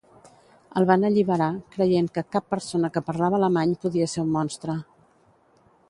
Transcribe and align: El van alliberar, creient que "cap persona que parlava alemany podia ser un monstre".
El 0.79 0.85
van 0.91 1.05
alliberar, 1.09 1.49
creient 1.75 2.07
que 2.17 2.25
"cap 2.37 2.49
persona 2.55 2.91
que 2.97 3.05
parlava 3.11 3.41
alemany 3.41 3.77
podia 3.85 4.09
ser 4.15 4.25
un 4.27 4.37
monstre". 4.39 4.81